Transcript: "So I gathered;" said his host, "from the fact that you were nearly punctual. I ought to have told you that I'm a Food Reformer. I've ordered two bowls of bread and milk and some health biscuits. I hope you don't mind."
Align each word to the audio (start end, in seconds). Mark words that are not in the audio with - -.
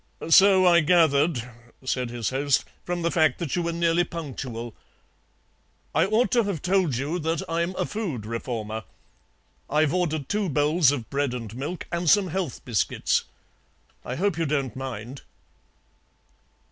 "So 0.29 0.65
I 0.65 0.79
gathered;" 0.79 1.47
said 1.85 2.09
his 2.09 2.31
host, 2.31 2.63
"from 2.83 3.03
the 3.03 3.11
fact 3.11 3.37
that 3.37 3.55
you 3.55 3.61
were 3.61 3.71
nearly 3.71 4.03
punctual. 4.03 4.73
I 5.93 6.07
ought 6.07 6.31
to 6.31 6.41
have 6.43 6.63
told 6.63 6.95
you 6.95 7.19
that 7.19 7.43
I'm 7.47 7.75
a 7.75 7.85
Food 7.85 8.25
Reformer. 8.25 8.81
I've 9.69 9.93
ordered 9.93 10.27
two 10.27 10.49
bowls 10.49 10.91
of 10.91 11.07
bread 11.11 11.35
and 11.35 11.55
milk 11.55 11.85
and 11.91 12.09
some 12.09 12.29
health 12.29 12.65
biscuits. 12.65 13.25
I 14.03 14.15
hope 14.15 14.39
you 14.39 14.47
don't 14.47 14.75
mind." 14.75 15.21